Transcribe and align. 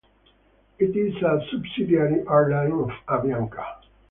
It 0.79 0.95
is 0.97 1.15
a 1.21 1.45
subsidiary 1.51 2.27
airline 2.27 2.71
of 2.71 2.89
Avianca. 3.07 3.63